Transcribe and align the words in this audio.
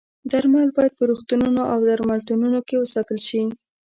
درمل 0.31 0.67
باید 0.77 0.93
په 0.99 1.03
روغتونونو 1.09 1.61
او 1.73 1.77
درملتونونو 1.89 2.59
کې 2.67 2.75
وساتل 2.77 3.19
شي. 3.27 3.41